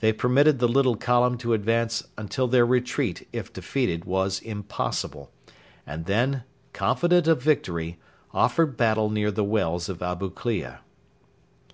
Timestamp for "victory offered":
7.42-8.76